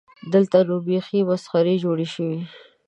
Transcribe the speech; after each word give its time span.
دلته 0.33 0.57
نو 0.67 0.75
بیخي 0.87 1.19
مسخرې 1.29 1.75
جوړې 1.83 2.07
شوې. 2.13 2.39